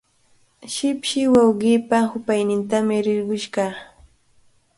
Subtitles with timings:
[0.75, 3.73] Shipshi wawqiipa hupaynintami rirqush kaa.